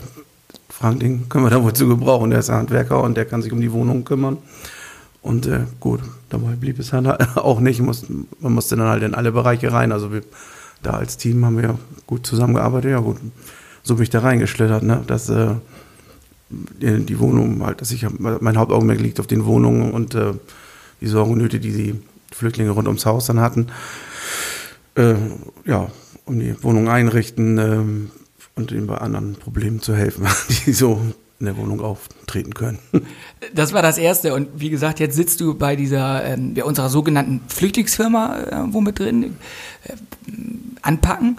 [0.68, 2.30] Frank, den können wir da wohl zu gebrauchen.
[2.30, 4.38] Der ist Handwerker und der kann sich um die Wohnung kümmern.
[5.22, 7.80] Und äh, gut, dabei blieb es dann auch nicht.
[7.80, 9.92] man musste dann halt in alle Bereiche rein.
[9.92, 10.22] Also wir,
[10.82, 12.90] da als Team haben wir ja gut zusammengearbeitet.
[12.90, 13.16] Ja gut,
[13.82, 15.02] so bin ich da reingeschlittert, ne?
[15.06, 15.54] dass äh,
[16.50, 20.32] die, Wohnung halt, dass ich mein Hauptaugenmerk liegt auf den Wohnungen und äh,
[21.00, 21.94] die Sorgen und Nöte, die die
[22.34, 23.68] Flüchtlinge rund ums Haus dann hatten.
[24.96, 25.14] Äh,
[25.64, 25.88] ja,
[26.26, 28.10] um die Wohnung einrichten ähm,
[28.54, 30.26] und ihnen bei anderen Problemen zu helfen,
[30.66, 31.00] die so
[31.40, 32.78] in der Wohnung auftreten können.
[33.52, 34.34] Das war das Erste.
[34.34, 38.98] Und wie gesagt, jetzt sitzt du bei dieser, bei unserer sogenannten Flüchtlingsfirma, äh, wo mit
[38.98, 39.36] drin,
[39.84, 39.92] äh,
[40.82, 41.38] anpacken.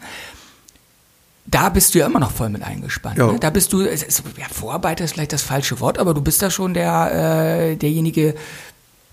[1.47, 3.17] Da bist du ja immer noch voll mit eingespannt.
[3.17, 3.37] Ne?
[3.39, 6.49] Da bist du, ist, ja, Vorarbeiter ist vielleicht das falsche Wort, aber du bist da
[6.49, 8.35] schon der, äh, derjenige, äh,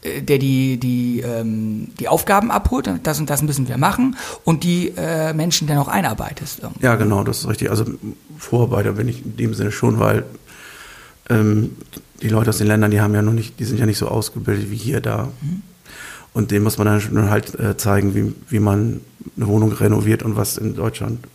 [0.04, 4.92] der die, die, ähm, die Aufgaben abholt, das und das müssen wir machen und die
[4.96, 6.60] äh, Menschen dann auch einarbeitest.
[6.62, 6.84] Irgendwie.
[6.84, 7.70] Ja, genau, das ist richtig.
[7.70, 7.84] Also
[8.38, 10.24] Vorarbeiter bin ich in dem Sinne schon, weil
[11.30, 11.76] ähm,
[12.20, 14.08] die Leute aus den Ländern, die haben ja noch nicht, die sind ja nicht so
[14.08, 15.28] ausgebildet wie hier da.
[15.40, 15.62] Mhm.
[16.32, 19.02] Und denen muss man dann schon halt äh, zeigen, wie, wie man
[19.36, 21.26] eine Wohnung renoviert und was in Deutschland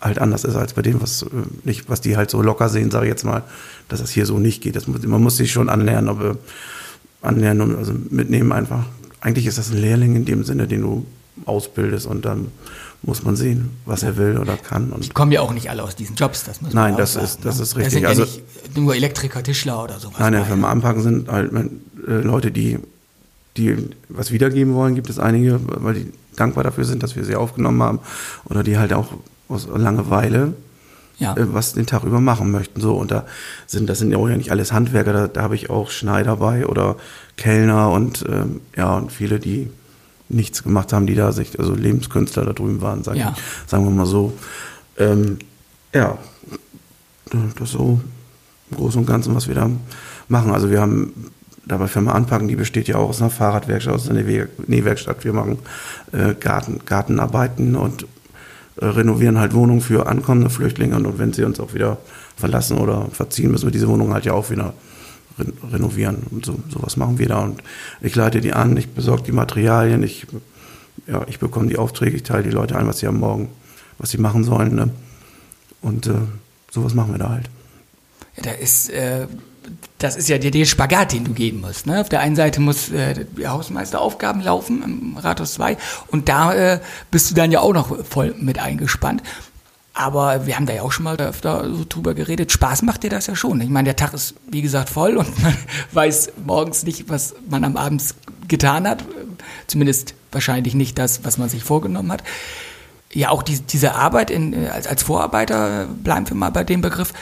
[0.00, 1.26] halt anders ist als bei dem, was äh,
[1.64, 3.44] nicht, was die halt so locker sehen, sage ich jetzt mal,
[3.88, 4.76] dass das hier so nicht geht.
[4.76, 6.36] Das, man muss sich schon anlernen, aber
[7.22, 8.84] anlernen und also mitnehmen einfach.
[9.20, 11.06] Eigentlich ist das ein Lehrling in dem Sinne, den du
[11.44, 12.48] ausbildest und dann
[13.02, 14.90] muss man sehen, was er will oder kann.
[14.90, 17.14] Und die kommen ja auch nicht alle aus diesen Jobs, das muss man Nein, das
[17.14, 17.62] sagen, ist, das ne?
[17.62, 17.84] ist richtig.
[17.84, 20.18] Das sind ja also, nicht nur Elektriker, Tischler oder sowas.
[20.18, 22.78] Nein, beim Anpacken sind halt äh, Leute, die,
[23.56, 23.76] die
[24.08, 27.82] was wiedergeben wollen, gibt es einige, weil die dankbar dafür sind, dass wir sie aufgenommen
[27.82, 28.00] haben
[28.46, 29.12] oder die halt auch
[29.48, 30.54] aus Langeweile
[31.18, 31.36] ja.
[31.36, 32.80] Äh, was den Tag über machen möchten.
[32.80, 33.24] So, und da
[33.66, 36.36] sind, das sind ja auch ja nicht alles Handwerker, da, da habe ich auch Schneider
[36.36, 36.96] bei oder
[37.36, 39.70] Kellner und ähm, ja, und viele, die
[40.28, 43.34] nichts gemacht haben, die da sich, also Lebenskünstler da drüben waren, sagen, Ja.
[43.66, 44.32] sagen wir mal so.
[44.98, 45.38] Ähm,
[45.94, 46.18] ja,
[47.30, 48.00] das ist so
[48.70, 49.70] im Großen und Ganzen, was wir da
[50.28, 50.52] machen.
[50.52, 51.30] Also wir haben
[51.66, 55.24] dabei Firma Anpacken, die besteht ja auch aus einer Fahrradwerkstatt, aus einer Nähwer- Nähwerkstatt.
[55.24, 55.58] Wir machen
[56.12, 58.06] äh, Garten, Gartenarbeiten und
[58.80, 61.98] renovieren halt Wohnungen für ankommende Flüchtlinge und wenn sie uns auch wieder
[62.36, 64.74] verlassen oder verziehen, müssen wir diese Wohnung halt ja auch wieder
[65.38, 67.62] re renovieren und so sowas machen wir da und
[68.00, 70.26] ich leite die an, ich besorge die Materialien, ich
[71.06, 73.48] ja, ich bekomme die Aufträge, ich teile die Leute ein, was sie am Morgen,
[73.98, 74.90] was sie machen sollen ne?
[75.80, 76.14] und äh,
[76.70, 77.50] sowas machen wir da halt.
[78.36, 79.26] Ja, da ist, äh,
[79.98, 81.86] das ist ja der, der Spagat, den du geben musst.
[81.86, 82.00] Ne?
[82.00, 85.76] Auf der einen Seite muss äh, Hausmeisteraufgaben laufen im Rathaus 2
[86.08, 89.22] und da äh, bist du dann ja auch noch voll mit eingespannt.
[89.94, 92.52] Aber wir haben da ja auch schon mal öfter so drüber geredet.
[92.52, 93.60] Spaß macht dir das ja schon.
[93.60, 95.56] Ich meine, der Tag ist, wie gesagt, voll und man
[95.92, 98.04] weiß morgens nicht, was man am Abend
[98.46, 99.04] getan hat.
[99.66, 102.22] Zumindest wahrscheinlich nicht das, was man sich vorgenommen hat.
[103.12, 106.80] Ja, auch die, diese Arbeit in, äh, als, als Vorarbeiter, bleiben wir mal bei dem
[106.80, 107.12] Begriff,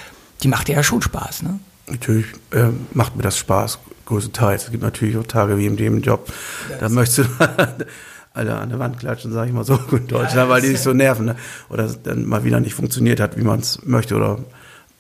[0.43, 1.59] die macht dir ja schon Spaß, ne?
[1.89, 4.65] Natürlich äh, macht mir das Spaß, größtenteils.
[4.65, 6.33] Es gibt natürlich auch Tage wie in dem Job,
[6.81, 7.25] da möchtest du
[8.35, 10.81] alle an der Wand klatschen, sage ich mal so gut Deutsch, ne, weil die sich
[10.81, 11.27] so nerven.
[11.27, 11.37] Ne?
[11.71, 14.39] Oder es dann mal wieder nicht funktioniert hat, wie man es möchte oder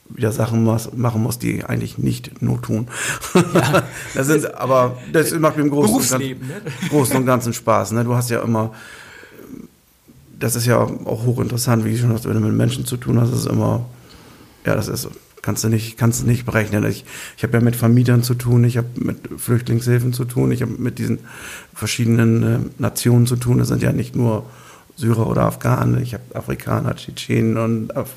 [0.09, 2.89] wieder Sachen machen muss, die eigentlich nicht nur tun.
[4.15, 7.93] das sind, aber das macht mir im Großen, und Ganzen, Großen und Ganzen Spaß.
[7.93, 8.05] Ne?
[8.05, 8.73] Du hast ja immer,
[10.39, 13.21] das ist ja auch hochinteressant, wie ich schon hast, wenn du mit Menschen zu tun
[13.21, 13.85] hast, ist immer,
[14.65, 15.09] ja, das ist,
[15.47, 16.85] kannst du nicht, kannst du nicht berechnen.
[16.87, 17.05] Ich,
[17.37, 20.73] ich habe ja mit Vermietern zu tun, ich habe mit Flüchtlingshilfen zu tun, ich habe
[20.73, 21.21] mit diesen
[21.73, 23.59] verschiedenen äh, Nationen zu tun.
[23.59, 24.45] Das sind ja nicht nur
[24.97, 28.11] Syrer oder Afghanen, ich habe Afrikaner, Tschetschenen und Af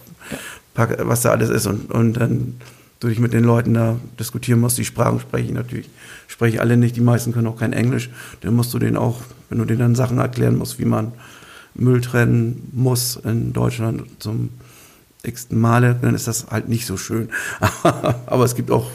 [0.76, 1.68] was da alles ist.
[1.68, 2.56] Und, und dann
[3.00, 5.90] durch mit den Leuten da diskutieren musst, die Sprachen spreche ich natürlich,
[6.28, 8.10] spreche ich alle nicht, die meisten können auch kein Englisch.
[8.42, 11.12] Dann musst du denen auch, wenn du denen dann Sachen erklären musst, wie man
[11.76, 14.50] Müll trennen muss in Deutschland zum
[15.24, 17.30] x-ten Male, dann ist das halt nicht so schön.
[18.26, 18.90] Aber es gibt auch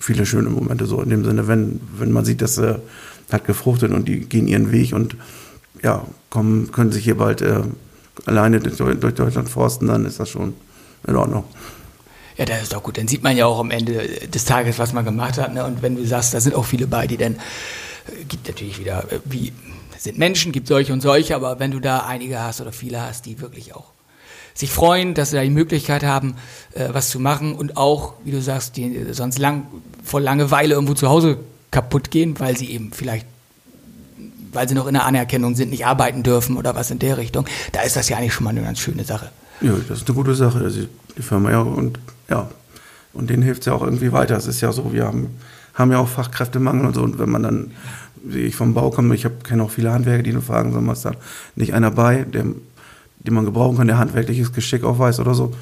[0.00, 2.76] viele schöne Momente so in dem Sinne, wenn, wenn man sieht, dass äh,
[3.30, 5.16] hat gefruchtet und die gehen ihren Weg und
[5.82, 7.62] ja, kommen, können sich hier bald äh,
[8.24, 10.54] alleine durch, durch Deutschland forsten, dann ist das schon
[11.06, 11.44] in Ordnung.
[12.36, 12.98] Ja, das ist doch gut.
[12.98, 15.52] Dann sieht man ja auch am Ende des Tages, was man gemacht hat.
[15.52, 15.64] Ne?
[15.64, 19.04] Und wenn du sagst, da sind auch viele bei, die dann, äh, gibt natürlich wieder,
[19.12, 19.52] äh, wie,
[19.98, 23.26] sind Menschen, gibt solche und solche, aber wenn du da einige hast oder viele hast,
[23.26, 23.92] die wirklich auch
[24.58, 26.34] sich freuen, dass sie da die Möglichkeit haben,
[26.74, 29.68] äh, was zu machen und auch, wie du sagst, die sonst lang,
[30.02, 31.38] vor Langeweile irgendwo zu Hause
[31.70, 33.26] kaputt gehen, weil sie eben vielleicht
[34.50, 37.44] weil sie noch in der Anerkennung sind, nicht arbeiten dürfen oder was in der Richtung.
[37.72, 39.30] Da ist das ja eigentlich schon mal eine ganz schöne Sache.
[39.60, 41.98] Ja, das ist eine gute Sache, dass die Firma ja und
[42.30, 42.48] ja,
[43.12, 44.36] und denen hilft es ja auch irgendwie weiter.
[44.36, 45.28] Es ist ja so, wir haben,
[45.74, 47.02] haben ja auch Fachkräftemangel und so.
[47.02, 47.72] Und wenn man dann,
[48.24, 51.02] wie ich vom Bau komme, ich kenne auch viele Handwerker, die nur fragen, so was
[51.02, 51.12] da
[51.54, 52.46] nicht einer bei, der,
[53.20, 55.52] den man gebrauchen kann, der handwerkliches Geschick aufweist oder so,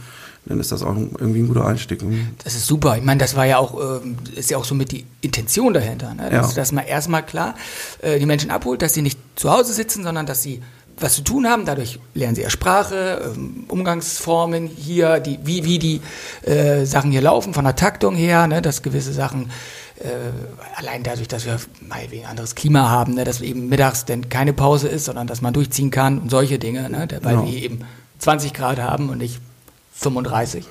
[0.44, 2.00] dann ist das auch irgendwie ein guter Einstieg.
[2.44, 2.96] Das ist super.
[2.96, 6.14] Ich meine, das war ja auch, ähm, ist ja auch so mit die Intention dahinter.
[6.14, 6.30] Ne?
[6.30, 6.54] Dass, Ja.
[6.60, 7.54] dass man erstmal klar
[8.02, 10.62] äh, die Menschen abholt, dass sie nicht zu Hause sitzen, sondern dass sie
[10.98, 11.64] was zu tun haben.
[11.64, 16.00] Dadurch lernen sie ja Sprache, ähm, Umgangsformen hier, die, wie, wie die
[16.42, 18.62] äh, Sachen hier laufen, von der Taktung her, ne?
[18.62, 19.50] dass gewisse Sachen,
[19.98, 20.06] äh,
[20.76, 23.24] allein dadurch, dass wir meinetwegen ein anderes Klima haben, ne?
[23.24, 26.88] dass eben mittags denn keine Pause ist, sondern dass man durchziehen kann und solche Dinge,
[26.88, 27.06] ne?
[27.22, 27.46] weil Genau.
[27.46, 27.80] wir eben
[28.18, 29.40] 20 Grad haben und nicht
[29.92, 30.64] 35.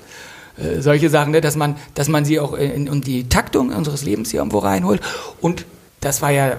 [0.57, 4.03] Äh, solche Sachen, ne, dass man, dass man sie auch in, in die Taktung unseres
[4.03, 5.01] Lebens hier irgendwo reinholt.
[5.41, 5.65] Und
[5.99, 6.57] das war ja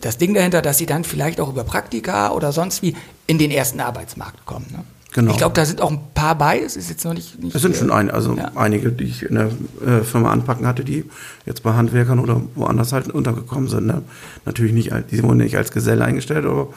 [0.00, 3.50] das Ding dahinter, dass sie dann vielleicht auch über Praktika oder sonst wie in den
[3.50, 4.66] ersten Arbeitsmarkt kommen.
[4.72, 4.84] Ne?
[5.12, 5.30] Genau.
[5.30, 6.58] Ich glaube, da sind auch ein paar bei.
[6.58, 7.40] Es ist jetzt noch nicht.
[7.40, 8.50] nicht Es sind schon ein, also Ja.
[8.56, 9.50] einige, die ich in der
[9.86, 11.04] äh, Firma anpacken hatte, die
[11.46, 13.86] jetzt bei Handwerkern oder woanders halt untergekommen sind.
[13.86, 14.02] Ne?
[14.44, 16.68] Natürlich nicht, die wurden nicht als Geselle eingestellt, aber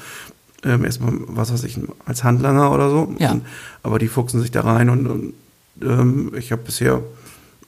[0.63, 3.11] ähm, erstmal, was weiß ich, als Handlanger oder so.
[3.17, 3.31] Ja.
[3.31, 3.43] Und,
[3.81, 5.33] aber die fuchsen sich da rein und, und
[5.81, 7.01] ähm, ich habe bisher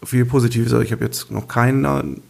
[0.04, 0.72] viel Positives.
[0.72, 2.22] Also ich habe jetzt noch keinen,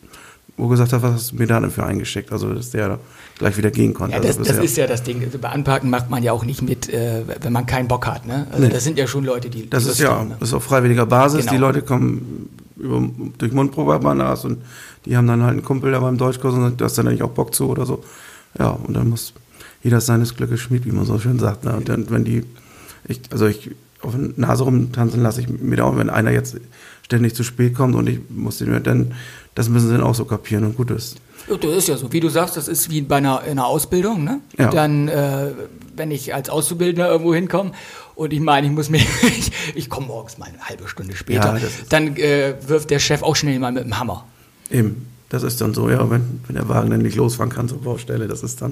[0.60, 2.32] wo gesagt hat, was hast du mir da denn für eingeschickt?
[2.32, 3.00] Also, dass der da
[3.38, 4.16] gleich wieder gehen konnte.
[4.16, 5.24] Ja, das, also das ist ja das Ding.
[5.24, 8.28] Also bei Anpacken macht man ja auch nicht mit, äh, wenn man keinen Bock hat.
[8.28, 8.48] Ne?
[8.52, 8.70] Also Nee.
[8.70, 9.70] Das sind ja schon Leute, die.
[9.70, 10.38] Das die ist ja, haben, ne?
[10.40, 11.42] das ist auf freiwilliger Basis.
[11.42, 11.52] Genau.
[11.52, 14.58] Die Leute kommen über, durch Mundprobe und
[15.06, 17.24] die haben dann halt einen Kumpel da beim Deutschkurs und sagt, du hast dann eigentlich
[17.24, 18.04] auch Bock zu oder so.
[18.58, 19.34] Ja, und dann muss
[19.84, 21.64] jeder seines Glückes Schmied, wie man so schön sagt.
[21.64, 21.76] Ne?
[21.76, 22.44] Und dann, wenn die,
[23.08, 26.58] ich, also ich auf der Nase rumtanzen lasse ich mir da auch, wenn einer jetzt
[27.04, 29.14] ständig zu spät kommt und ich muss den dann,
[29.60, 31.18] das müssen sie dann auch so kapieren und gut ist.
[31.50, 34.24] Das ist ja so, wie du sagst, das ist wie bei einer, in einer Ausbildung.
[34.24, 34.40] Ne?
[34.58, 34.70] Ja.
[34.70, 35.52] Dann, äh,
[35.98, 37.74] wenn ich als Auszubildender irgendwo hinkomme
[38.16, 39.00] und ich meine, ich muss mir,
[39.38, 43.22] ich, ich komme morgens mal eine halbe Stunde später, Ja, dann äh, wirft der Chef
[43.22, 44.24] auch schnell mal mit dem Hammer.
[44.72, 47.82] Eben, das ist dann so, ja, wenn, wenn der Wagen dann nicht losfahren kann zur
[47.82, 48.72] Baustelle, das ist dann,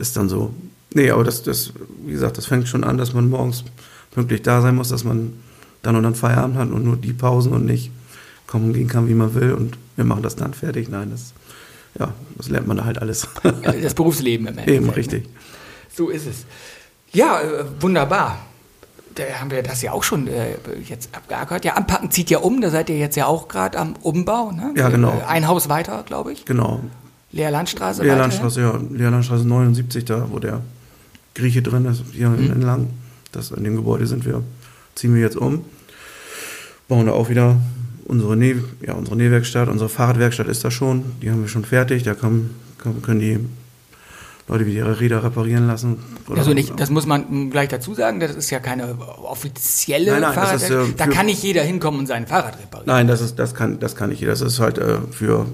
[0.00, 0.52] ist dann so.
[0.94, 1.72] Nee, aber das, das,
[2.04, 3.62] wie gesagt, das fängt schon an, dass man morgens
[4.10, 5.34] pünktlich da sein muss, dass man
[5.82, 7.92] dann und dann Feierabend hat und nur die Pausen und nicht
[8.48, 10.88] kommen gehen kann, wie man will und wir machen das dann fertig.
[10.88, 11.32] Nein, das,
[11.98, 13.26] ja, das lernt man da halt alles.
[13.82, 14.76] Das Berufsleben im Endeffekt.
[14.76, 14.96] Eben, ne?
[14.96, 15.28] richtig.
[15.94, 16.44] So ist es.
[17.12, 18.38] Ja, äh, wunderbar.
[19.16, 20.54] Da haben wir das ja auch schon äh,
[20.86, 21.64] jetzt abgeackert.
[21.64, 24.52] Ja, Anpacken zieht ja um, da seid ihr jetzt ja auch gerade am Umbau.
[24.52, 24.72] Ne?
[24.76, 25.18] Ja, genau.
[25.18, 26.44] Äh, Ein Haus weiter, glaube ich.
[26.44, 26.80] Genau.
[27.32, 28.04] Leerlandstraße.
[28.04, 30.60] Leerlandstraße, ja, Leerlandstraße 79, da wo der
[31.34, 32.52] Grieche drin ist, hier Mhm.
[32.52, 32.88] entlang.
[33.32, 34.42] Das, in dem Gebäude sind wir,
[34.94, 35.64] ziehen wir jetzt um.
[36.86, 37.56] Bauen da auch wieder
[38.08, 41.04] unsere, Näh, ja, unsere Nähwerkstatt, unsere Fahrradwerkstatt ist da schon.
[41.22, 42.02] Die haben wir schon fertig.
[42.02, 43.38] Da kann, kann, können die
[44.48, 45.98] Leute wieder ihre Räder reparieren lassen.
[46.34, 50.32] Also nicht, das muss man gleich dazu sagen, das ist ja keine offizielle Nein, nein,
[50.34, 50.56] Fahrrad.
[50.56, 52.86] ist, äh, da kann nicht jeder hinkommen und sein Fahrrad reparieren.
[52.86, 54.32] Nein, das, ist, das, kann, das kann nicht jeder.
[54.32, 55.46] Das ist halt äh, für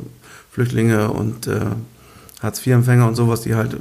[0.53, 1.61] Flüchtlinge und äh,
[2.41, 3.75] Hartz-IV-Empfänger und sowas, die halt,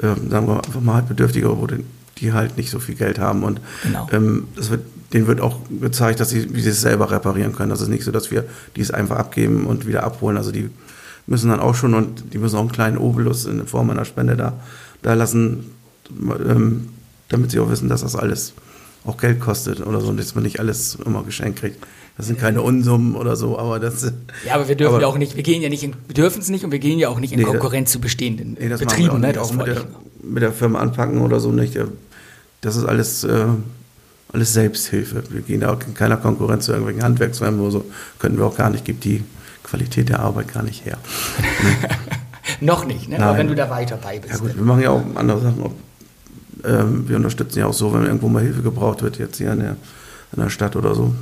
[0.00, 1.84] äh, sagen wir einfach mal halt Bedürftige, wo die,
[2.18, 3.42] die halt nicht so viel Geld haben.
[3.42, 4.08] Und Genau.
[4.12, 7.70] ähm, das wird, denen wird auch gezeigt, dass sie, wie sie es selber reparieren können.
[7.70, 10.36] Das ist nicht so, dass wir die es einfach abgeben und wieder abholen.
[10.36, 10.70] Also die
[11.26, 14.36] müssen dann auch schon und die müssen auch einen kleinen Obolus in Form einer Spende
[14.36, 14.54] da,
[15.02, 15.70] da lassen,
[16.10, 16.88] ähm,
[17.28, 18.52] damit sie auch wissen, dass das alles
[19.04, 21.84] auch Geld kostet oder so und dass man nicht alles immer geschenkt kriegt.
[22.16, 24.10] Das sind keine Unsummen oder so, aber das
[24.46, 26.40] Ja, aber wir dürfen aber- ja auch nicht, wir gehen ja nicht in, wir dürfen
[26.40, 28.68] es nicht und wir gehen ja auch nicht in Nee, das- Konkurrenz zu bestehenden Nee,
[28.68, 29.20] Betrieben.
[29.20, 29.32] Ne?
[29.32, 29.84] Das auch mit, der,
[30.22, 31.78] mit der Firma anpacken oder so nicht.
[32.62, 33.44] Das ist alles, äh,
[34.32, 35.22] alles Selbsthilfe.
[35.30, 37.84] Wir gehen da auch in keiner Konkurrenz zu irgendwelchen Handwerksfirmen oder so.
[38.18, 39.24] Könnten wir auch gar nicht, gibt die
[39.62, 40.98] Qualität der Arbeit gar nicht her.
[42.60, 43.18] Noch nicht, ne?
[43.18, 44.34] aber wenn du da weiter bei bist.
[44.34, 45.62] Ja gut, wir machen ja auch andere Sachen.
[45.62, 45.74] Ob,
[46.64, 49.60] ähm, wir unterstützen ja auch so, wenn irgendwo mal Hilfe gebraucht wird, jetzt hier in
[49.60, 49.76] der,
[50.32, 51.14] in der Stadt oder so.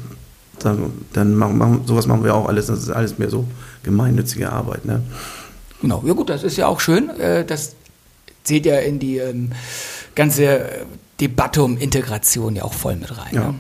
[0.61, 2.67] Dann, dann machen, machen, sowas machen wir auch alles.
[2.67, 3.47] Das ist alles mehr so
[3.83, 4.85] gemeinnützige Arbeit.
[4.85, 5.03] Ne?
[5.81, 7.11] Genau, ja gut, das ist ja auch schön.
[7.19, 7.75] äh, Das
[8.45, 9.51] zählt ja in die ähm,
[10.15, 10.61] ganze
[11.21, 13.33] Debatte um Integration ja auch voll mit rein.
[13.35, 13.49] Ja.
[13.49, 13.55] Ne?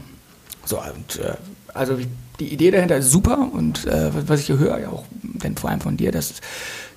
[0.64, 1.35] So, und äh,
[1.73, 1.99] also
[2.40, 5.71] die Idee dahinter ist super und äh, was ich hier höre, ja auch denn vor
[5.71, 6.35] allem von dir, das,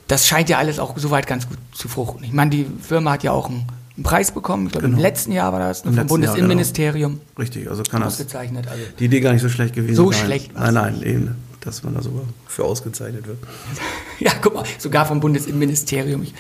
[0.08, 2.24] das scheint ja alles auch soweit ganz gut zu fruchten.
[2.24, 3.66] Ich meine, die Firma hat ja auch einen,
[3.96, 5.04] einen Preis bekommen, ich glaube im Genau.
[5.04, 8.68] letzten Jahr war das, Im vom Bundesinnenministerium Richtig, also kann das ausgezeichnet.
[8.68, 10.26] Also, die Idee gar nicht so schlecht gewesen So sein.
[10.26, 13.38] schlecht war's Nein, nein, eben, dass man da sogar für ausgezeichnet wird.
[14.20, 16.24] Ja, guck mal, sogar vom Bundesinnenministerium.
[16.24, 16.34] Ich,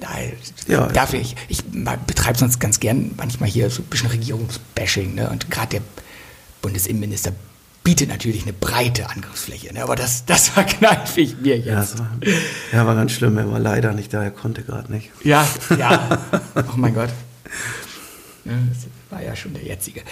[0.00, 0.32] nein,
[0.68, 5.14] Ja, dafür, ich, ich betreibe sonst ganz gern manchmal hier so ein bisschen Regierungsbashing.
[5.14, 5.28] Ne?
[5.30, 5.80] Und gerade der
[6.62, 7.32] Bundesinnenminister
[7.82, 9.72] bietet natürlich eine breite Angriffsfläche.
[9.72, 9.82] Ne?
[9.82, 11.94] Aber das, das verkneife ich mir Ja, jetzt.
[11.94, 12.10] das war,
[12.72, 13.38] ja, war ganz schlimm.
[13.38, 15.10] Er war leider nicht da, er konnte gerade nicht.
[15.24, 15.46] Ja,
[15.78, 16.18] ja.
[16.56, 17.10] Oh mein Gott.
[18.44, 20.02] Ja, das war ja schon der jetzige.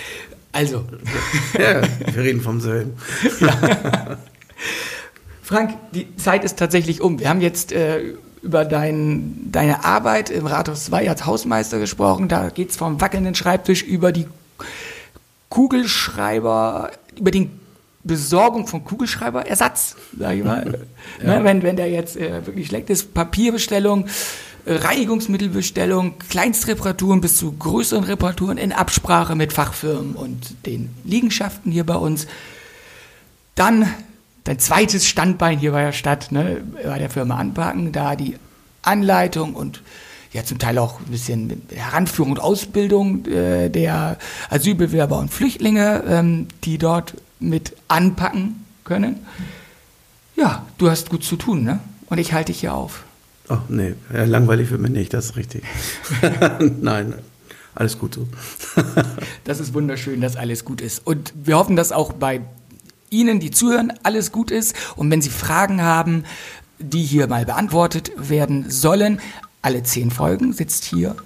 [0.53, 0.87] Also,
[1.59, 2.95] Ja, wir reden vom selben.
[5.43, 7.19] Frank, die Zeit ist tatsächlich um.
[7.21, 12.29] Wir haben jetzt äh, über dein, deine Arbeit im Rathaus 2 als Hausmeister gesprochen.
[12.29, 14.27] Da geht es vom wackelnden Schreibtisch über die
[15.49, 17.51] Kugelschreiber, über die
[18.05, 20.87] Besorgung von Kugelschreiberersatz, sag ich mal.
[21.23, 24.07] ne, wenn, wenn der jetzt äh, wirklich schlecht ist, Papierbestellung,
[24.65, 31.85] äh, Reinigungsmittelbestellung, Kleinstreparaturen bis zu größeren Reparaturen in Absprache mit Fachfirmen und den Liegenschaften hier
[31.85, 32.27] bei uns.
[33.55, 33.93] Dann
[34.49, 38.37] dein zweites Standbein hier bei der Stadt, ne, bei der Firma Anpacken, da die
[38.81, 39.83] Anleitung und
[40.33, 44.17] ja zum Teil auch ein bisschen Heranführung und Ausbildung äh, der
[44.49, 49.17] Asylbewerber und Flüchtlinge, ähm, die dort mit anpacken können.
[50.35, 51.81] Ja, du hast gut zu tun, ne?
[52.07, 53.05] Und ich halte dich hier auf.
[53.49, 55.63] Ach nee, ja, langweilig wird mir nicht, das ist richtig.
[56.81, 57.13] nein,
[57.75, 58.27] alles gut so.
[59.45, 61.07] Das ist wunderschön, dass alles gut ist.
[61.07, 62.41] Und wir hoffen, dass auch bei
[63.11, 64.75] Ihnen, die zuhören, alles gut ist.
[64.97, 66.25] Und wenn Sie Fragen haben,
[66.79, 69.21] die hier mal beantwortet werden sollen,
[69.63, 71.17] alle zehn Folgen sitzt hier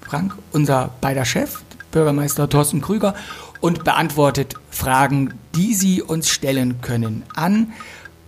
[0.00, 3.14] Frank, unser beider Chef, Bürgermeister Thorsten Krüger,
[3.60, 7.72] und beantwortet Fragen, die Sie uns stellen können an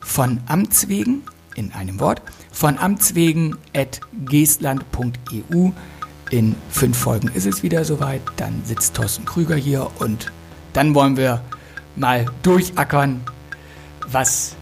[0.01, 1.23] von Amts wegen,
[1.57, 5.71] in einem Wort, von Amts wegen at geestland.eu.
[6.31, 10.31] In fünf Folgen ist es wieder soweit, dann sitzt Thorsten Krüger hier und
[10.73, 11.43] dann wollen wir
[11.97, 13.21] mal durchackern,
[14.09, 14.57] was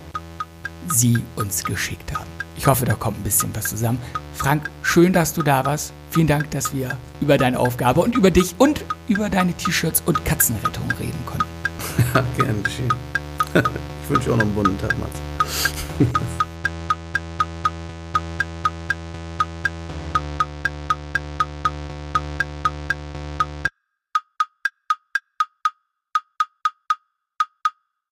[0.88, 2.28] Sie uns geschickt haben.
[2.56, 3.98] Ich hoffe, da kommt ein bisschen was zusammen.
[4.34, 5.92] Frank, schön, dass du da warst.
[6.10, 10.24] Vielen Dank, dass wir über deine Aufgabe und über dich und über deine T-Shirts und
[10.24, 11.46] Katzenrettung reden konnten.
[12.14, 12.92] Ja, gern geschehen.
[14.02, 15.20] Ich wünsche auch noch einen bunten Tag, Mats.